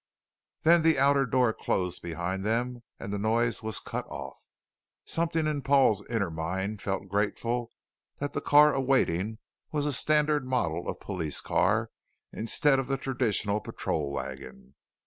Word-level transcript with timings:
Then 0.63 0.81
the 0.81 0.97
outer 0.97 1.27
door 1.27 1.53
closed 1.53 2.01
behind 2.01 2.43
them 2.43 2.81
and 2.99 3.13
the 3.13 3.19
noise 3.19 3.61
was 3.61 3.79
cut 3.79 4.07
off. 4.07 4.35
Something 5.05 5.45
in 5.45 5.61
Paul's 5.61 6.03
inner 6.07 6.31
mind 6.31 6.81
felt 6.81 7.07
grateful 7.07 7.69
that 8.17 8.33
the 8.33 8.41
car 8.41 8.73
awaiting 8.73 9.37
was 9.71 9.85
a 9.85 9.93
standard 9.93 10.43
model 10.43 10.89
of 10.89 10.99
police 10.99 11.39
car 11.39 11.91
instead 12.33 12.79
of 12.79 12.87
the 12.87 12.97
traditional 12.97 13.59
patrol 13.61 14.11
wagon. 14.11 14.73